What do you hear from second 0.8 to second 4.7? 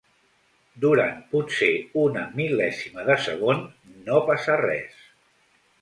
Durant potser una mil·lèsima de segon no passa